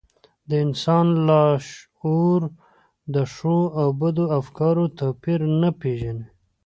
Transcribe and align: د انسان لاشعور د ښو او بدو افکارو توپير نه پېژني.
د 0.49 0.51
انسان 0.65 1.05
لاشعور 1.27 2.41
د 3.13 3.15
ښو 3.33 3.57
او 3.79 3.87
بدو 4.01 4.25
افکارو 4.39 4.85
توپير 4.99 5.39
نه 5.61 5.69
پېژني. 5.81 6.27